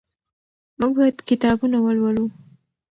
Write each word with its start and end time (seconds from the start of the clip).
موږ 0.79 0.91
باید 0.97 1.17
کتابونه 1.29 1.77
ولولو. 1.81 2.25